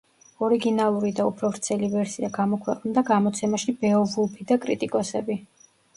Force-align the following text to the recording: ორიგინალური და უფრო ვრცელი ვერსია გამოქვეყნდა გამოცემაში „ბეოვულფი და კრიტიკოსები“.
ორიგინალური 0.45 1.11
და 1.19 1.27
უფრო 1.31 1.51
ვრცელი 1.57 1.89
ვერსია 1.91 2.29
გამოქვეყნდა 2.37 3.03
გამოცემაში 3.11 3.77
„ბეოვულფი 3.85 4.49
და 4.53 4.59
კრიტიკოსები“. 4.65 5.37